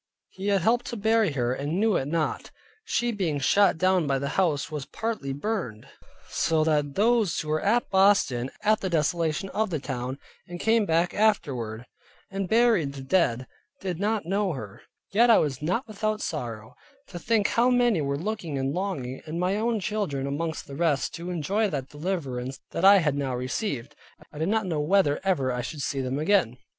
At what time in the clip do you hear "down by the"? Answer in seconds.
3.77-4.29